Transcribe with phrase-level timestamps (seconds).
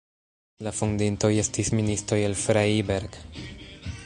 [0.67, 3.23] La fondintoj estis ministoj el Freiberg.